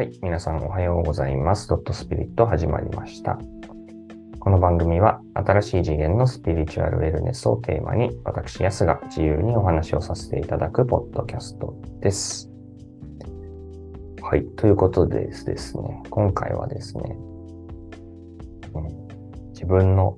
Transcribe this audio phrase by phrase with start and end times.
[0.00, 0.18] はい。
[0.22, 1.68] 皆さんおはようございます。
[1.68, 3.38] ドットスピリット始まりました。
[4.38, 12.48] この番組は新しい次元のスピリチュアルウェルネスをテーマに私、ヤスが自由にお話をさせていただくポッドキャストです。
[14.22, 14.46] はい。
[14.56, 17.02] ということでですね、今回はですね、
[18.72, 20.16] うん自分の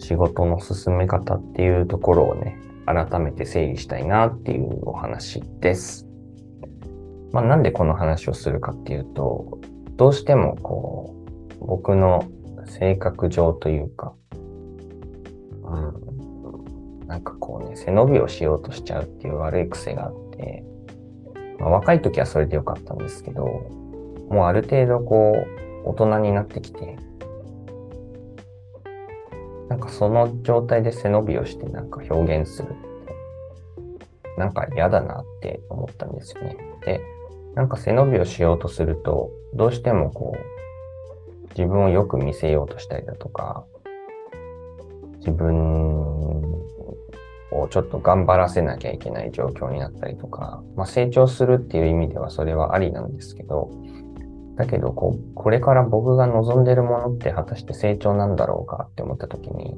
[0.00, 6.07] 仕事の進め方っていうところをね、改めて整理したいなっていうお話です。
[7.32, 9.58] まあ、なんでこの話をするかっていうと、
[9.96, 11.14] どうしてもこ
[11.60, 12.24] う、僕の
[12.66, 14.14] 性格上というか、
[15.64, 15.76] う
[17.04, 20.64] ん、なんかこうね、背伸びをしようとしちゃうっていう悪い癖があって、
[21.58, 23.44] まあ、若い時はそれでよかったんですけど、
[24.30, 25.34] もうある程度こ
[25.84, 26.96] う、大人になってきて、
[29.68, 32.78] なんかその状態で背伸びをしてなんか表現するって、
[34.38, 36.56] なんか嫌だなって思ったんですよね。
[36.84, 37.00] で、
[37.58, 43.64] なんか背伸びをしようとすると、どうしてもこう、自分をよく見せようとしたりだとか、
[45.18, 46.40] 自分
[47.50, 53.72] をちょっと頑張らせなきゃいけない状況になったりとか、まあ成長するっていう意味ではそれはありなんですけど、
[54.54, 59.76] だけどこう、これから僕が望んでるものって果たして成長なんだろうかって思った時に、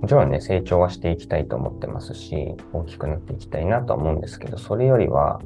[0.00, 5.42] もちろんね、成長はしていきたいと思ってますし、大きくなっていきたいなとは思うんですけど、それよりは、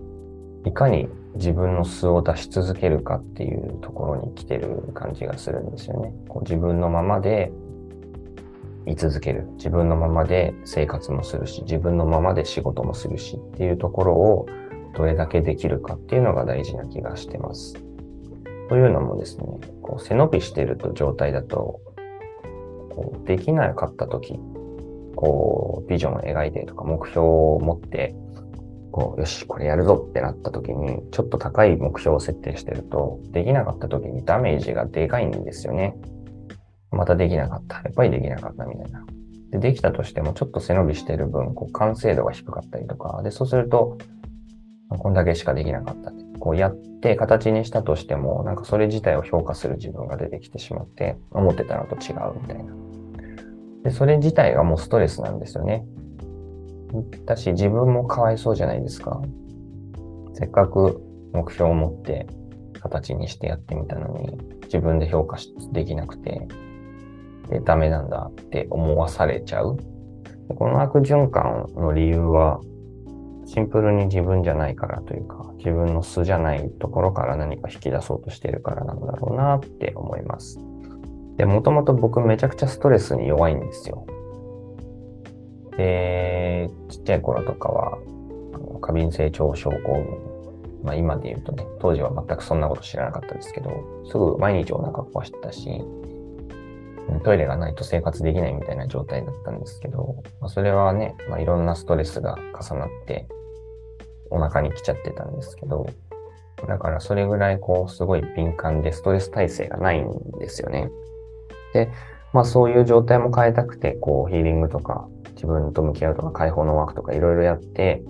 [0.64, 6.12] いかに自分の素を出し続けるかっていうところに来てる感じがするんですよね。
[6.28, 7.52] こう自分のままで
[8.86, 9.46] 居続ける。
[9.56, 14.46] 自分のままで生活もするし、自分のままで仕事もするしっていうところを
[14.94, 17.74] どれだけできるかっていうのが大事な気がしてます。
[18.68, 19.44] というのもですね、
[19.82, 21.80] こう背伸びしてると状態だと、
[22.90, 24.40] こうできなかった時、
[25.14, 28.14] こうビジョンを描いてとか目標を持って、
[28.92, 35.96] こう、よし、これやるぞってなった時に、ちょっと高い目標を設定してると、できなかった時にダメージがでかいんですよね。
[36.90, 37.76] またできなかった。
[37.76, 39.04] やっぱりできなかったみたいな。
[39.50, 43.98] で、できたとしても、ちょっと背伸びしてる分、こう、完成度が低かったりとか、で、そうすると、
[44.88, 46.12] こんだけしかできなかった。
[46.40, 52.72] こうやって形にしたとしても、なんかそれ自体を評価する自分が出てきてしまって、思ってたのと違うみたいな。
[53.84, 55.86] で、それ自体がもうストレスなんですよね。
[57.24, 59.20] だし、自分もかわいそうじゃないですか。
[60.34, 61.00] せっかく
[61.32, 62.26] 目標を持って
[62.80, 65.38] 形にしてやってみたのに、自分で評価
[65.72, 66.46] できなくて、
[67.50, 69.76] で、ダメなんだって思わされちゃう。
[70.56, 72.60] この悪循環の理由は、
[73.46, 80.58] シンプルに自分じゃないからというか、自分の素じゃないところから何か引き出そうとしてるからなんだろうなって思います。
[81.36, 84.06] で、もともと僕めちゃくちゃストレスに弱いんですよ。
[85.80, 87.98] で、ちっちゃい頃とかは、
[88.82, 90.30] 過敏性腸症候群。
[90.82, 93.70] まあ今で言うとね、当時は全くそんなこと知らなかったですけど、
[94.06, 95.82] すぐ毎日お腹壊してたし、
[97.24, 103.26] トイレがないと生活できないみたいな状態だったんですけど、まあ、それはね、まあ、いろんなストレスが重なって、
[104.30, 105.86] お腹に来ちゃってたんですけど、
[106.68, 110.90] だからそれぐらいこう、すごい敏感でストレス耐性がないんですよね。
[111.72, 111.90] で、
[112.32, 118.02] まあそういう状態も変えたくて、こう、ヒーリングとか、自分と向き合うとか、解放のワークとかいろいろやって、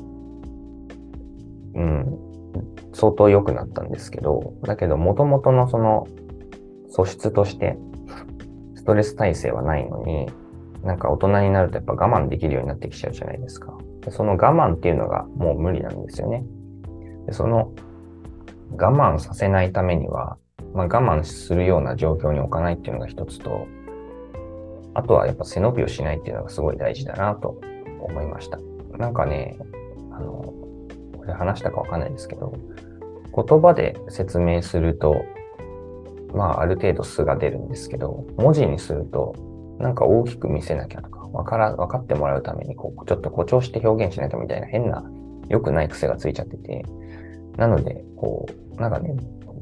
[1.75, 2.19] うん、
[2.93, 6.07] 相当良くなったんですけど、だけど元々のその
[6.91, 7.79] 素質として、
[8.75, 10.27] ストレス耐性はないのに、
[10.83, 13.77] なんか大人になるとやっぱ我慢できるようになってきちゃうじゃないですか。
[14.01, 16.45] でその我慢っていうのがもう無理なんですよね。
[17.27, 17.73] でその
[18.73, 20.39] 我慢させないためには、
[20.75, 23.67] まあ、我慢するような状況に置かないっていうのが一つと、
[24.95, 27.61] あとはやっぱ背伸びをしないっていうのがすごい大事だなと
[28.01, 28.59] 思いました。
[28.99, 29.59] なんかね、
[30.13, 30.55] あの、
[31.17, 32.53] これ話したかわかんないですけど、
[33.35, 35.25] 言葉で説明すると、
[36.35, 39.35] まあある程度素が出るんですけど、文字にすると、
[39.79, 45.05] なんか大きく見せなきゃとか、わから、分かってもらうために、こう、ちょっと誇張して表現しないとみたいな変な、
[45.49, 46.85] 良くない癖がついちゃってて、
[47.57, 48.47] なので、こ
[48.77, 49.17] う、なんかね、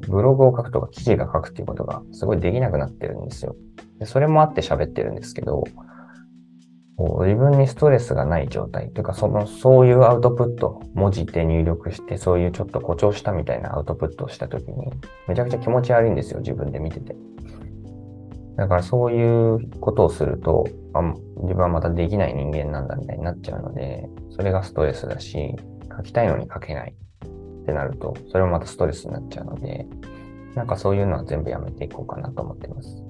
[0.09, 3.57] ブログを書くとか記事が書くっていうことがすごいできなくなってるんですよ。
[3.99, 5.65] でそれもあって喋ってるんですけど、
[6.97, 14.91] こう自分にストレスがない状態というか、その、そういうアウトプット、文字で入力して、そういうちょっと誇張したみたいなアウトプットをしたときに、
[15.29, 17.15] めちゃくちゃ気持ち悪いんですよ、自分で見てて。
[18.57, 21.01] だからそういうことをすると、あ
[21.43, 25.55] 自分はまたできない人間なんだみたいになっちゃうので、それがストレスだし、
[25.97, 29.87] 書きたいのに書けないってなると、それもまたストレスになっちゃうので、
[30.57, 33.08] なんかそういうのは全部やめていこうかなと思ってます。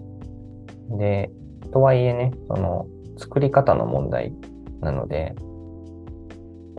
[0.90, 1.30] で、
[1.72, 2.86] とはいえね、その
[3.16, 4.32] 作り方の問題
[4.80, 5.34] なので、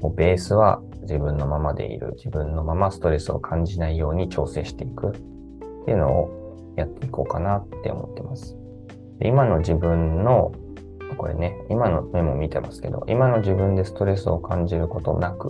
[0.02, 5.12] こうベースは自分のままでいる、自分のままストレスを感じないように調整していくっ
[5.86, 8.58] ていうのをやっていこうかなって思ってます。
[9.22, 10.54] 今の自分の、
[11.18, 15.50] これね、今のメモ見てますけど、今の自分でストレスを感じることなく、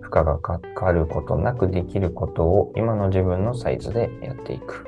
[0.00, 4.86] 負荷がかかることなくできることを今の自分のサイズでやっていく。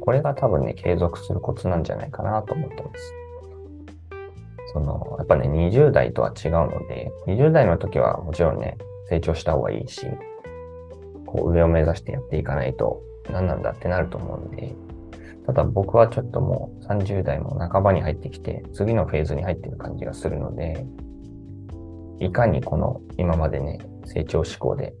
[0.00, 3.14] これが多分ね、継続するコツなんじゃないかなと思ってます。
[4.72, 10.06] その、やっぱね、20代とは違うので、20代の時はもちろんね、成長した方がいいし、
[11.26, 14.74] こう上を目指してやっていかないと何なんだってなると思うんで、
[15.46, 20.86] ただ僕はちょっともう30代も半ばに入ってきて、次のフェーズに入ってる感じがするので、
[22.20, 24.94] いかにこの今までね、成長志向で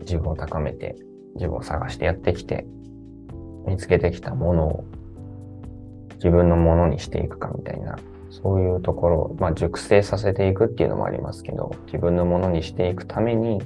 [0.00, 0.96] 自分を高めて、
[1.34, 2.66] 自分を探してやってきて、
[3.66, 4.84] 見つけてきたものを
[6.14, 7.98] 自分のものにしていくかみたいな、
[8.28, 13.62] そういうところを、まあ、熟成させていくっていうのもありますけど、自分のものにしていくために、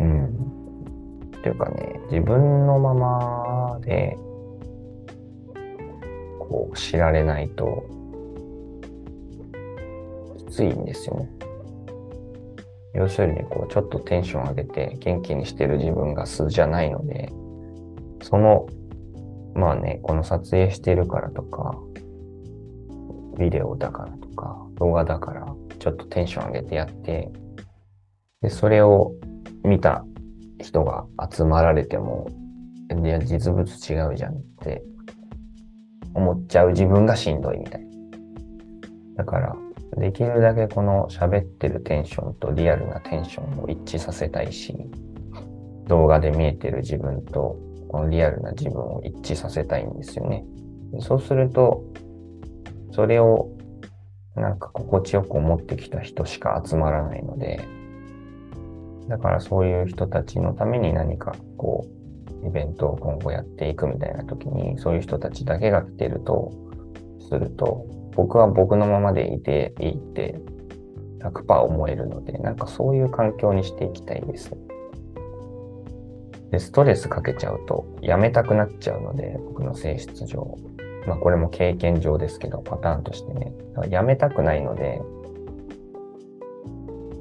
[0.00, 0.24] うん。
[1.36, 4.18] っていうかね、自分のままで、
[6.40, 7.84] こう、知られないと、
[10.38, 11.30] きついんですよね。
[12.94, 17.30] 要するに、こう、ちょっとテンション上げて元気にしてる自分が素じゃないので、
[18.28, 18.66] その、
[19.54, 21.74] まあね、この撮影してるからとか、
[23.38, 25.46] ビデオだからとか、動画だから、
[25.78, 27.30] ちょっとテンション上げてやって、
[28.42, 29.14] で、それを
[29.64, 30.04] 見た
[30.60, 32.28] 人が集まられても、
[33.02, 34.82] いや、実物違うじゃんって
[36.12, 37.86] 思っちゃう自分がしんどいみたい。
[39.16, 39.56] だから、
[39.96, 44.76] できるだけこの喋ってるテンションとリアルなテンションを一致させたいし、
[45.86, 47.56] 動画で見えてる自分と
[47.88, 50.44] このリアルな自分を一致させたいんですよね。
[51.00, 51.84] そうすると、
[52.92, 53.50] それを
[54.36, 57.60] なんか心地よく思ってきた人しか集まらないので、
[59.08, 61.86] だからそういう人たちのために何かこ
[62.42, 66.52] う、イベントを今後やっていくみたいな時に、そういう人たちだけが来てると、
[67.28, 70.40] すると、僕は僕のままでいていいって
[71.20, 74.56] 100%思えるので、なんかそういう環境にしていきたいです。
[76.50, 80.56] で、ストレスかけちゃうとやめたくなっちゃうので、僕の性質上。
[81.06, 83.52] まあこれも経験上ですけど、パターンとしてね。
[83.90, 85.00] やめたくないので、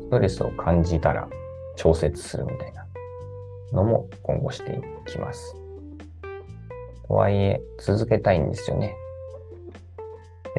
[0.02, 1.28] ストレスを感じたら
[1.76, 2.88] 調節するみたいな
[3.74, 5.56] のも今後していきます。
[7.08, 8.96] とはいえ、続けたいんですよね。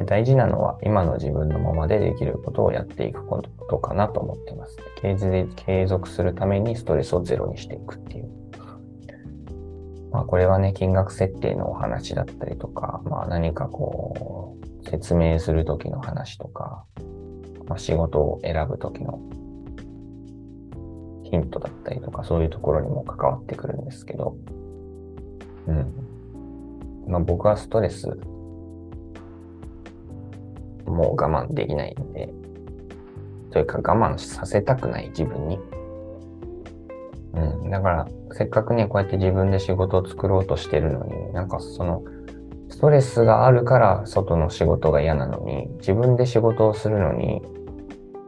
[0.06, 4.76] 大事なのは今の自分のままでできることをやっていくことかなと思ってます。
[5.00, 8.48] 継続するためにストレスをゼロにしていくっていう。
[10.11, 16.85] まあこれはね、金額設定のお話だったりとか、まあ何かこう、説明するときの話とか、
[17.67, 19.21] まあ、仕事を選ぶときの
[21.25, 24.37] ヒントだったりとか、そういうところにも関わってくるんですけど、
[25.67, 25.93] うん。
[27.07, 28.07] まあ僕はストレス、
[30.87, 32.33] もう我慢できないんで、
[33.51, 35.59] というか我慢させたくない自分に。
[37.62, 37.70] うん。
[37.70, 42.02] だから、せっかくね、こうやって自分で仕事を作ろうとしてるのに、なんかその、
[42.69, 47.43] ストレスがあるから外の仕事が嫌なのに、自分で仕事をするのに、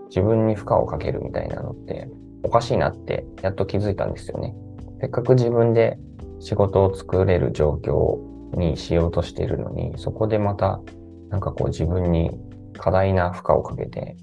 [0.09, 2.09] 自分に負荷をかけるみたいなのって、
[2.43, 4.55] おかしいなってやっと気づいたんですよね。
[5.01, 5.99] せっかく自分で
[6.41, 8.19] 仕事を作れる状況
[8.59, 10.81] にしようとしているのに、そこでまた、
[11.29, 12.31] なんかこう自分に
[12.77, 14.17] 過大な負荷をかけて、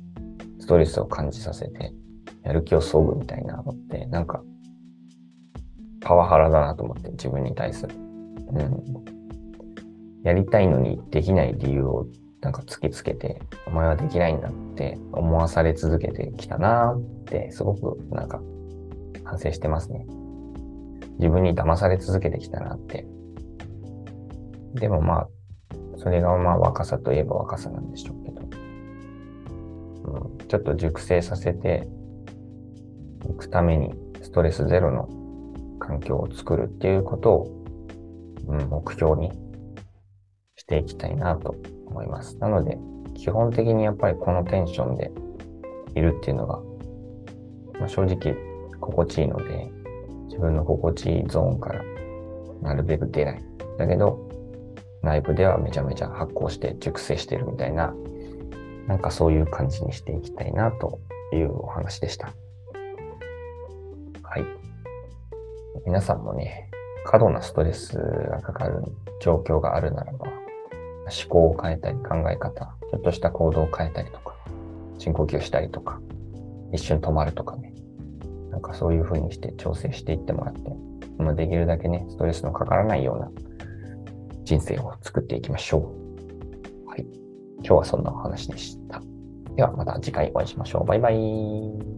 [0.60, 1.94] ストレスを感じさせて、
[2.44, 4.44] やる気をそぐみたいなのって、なんか
[6.08, 7.94] パワハラだなと思って、自分に対する。
[7.94, 8.02] うん。
[10.24, 12.08] やりたいのにできない理由を
[12.40, 18.40] なんか突きつけて、お前はできないんだって思わされ続けてきたなって、すごくなんか
[19.26, 20.06] 反省してますね。
[21.20, 23.06] 自分に騙され続けてきたなって。
[24.76, 25.28] でもまあ、
[25.98, 28.42] それがまあ若さといえば若さなんでしょうけど、
[30.06, 31.86] うん、ちょっと熟成させて
[33.30, 35.10] いくためにストレスゼロの
[35.88, 37.66] 環境を作るっていうことを、
[38.48, 39.32] うん、目標に
[40.58, 42.38] していきたいなと思います。
[42.38, 42.78] なので、
[43.16, 45.12] 基本的にやっぱりこのテンションで
[45.96, 46.60] いるっていうのが、
[47.80, 48.36] まあ、正直
[48.80, 49.72] 心地いいので、
[50.26, 51.82] 自分の心地いいゾーンから
[52.62, 53.44] なるべく出ない。
[53.78, 54.28] だけど、
[55.02, 57.96] 内部ではめちゃめちゃ発酵して熟成してるみたいな、
[58.88, 61.00] なんかそういう感じにしていきたいなと
[61.34, 62.34] いうお話でした。
[64.24, 64.67] はい。
[65.86, 66.70] 皆さんもね、
[67.06, 68.84] 過度なストレスがかかる
[69.22, 74.36] 状況があるならば、思考を変えたり考え方、ちょっとした行動を変えたりとか、
[74.98, 76.00] 深呼吸したりとか、
[76.74, 77.74] 一瞬止まるとかね。
[78.52, 80.76] なんかそういう風にして調整していってもらって、
[81.18, 83.32] まあ、できるだけね、ストレスのかからないような
[84.44, 85.94] 人生を作っていきましょ
[86.86, 86.90] う。
[86.90, 87.06] はい。
[87.58, 89.02] 今日はそんなお話でした。
[89.56, 90.86] ではまた次回お会いしましょう。
[90.86, 91.97] バイバイ。